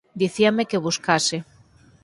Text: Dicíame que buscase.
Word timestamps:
Dicíame 0.21 0.63
que 0.69 0.83
buscase. 0.87 1.37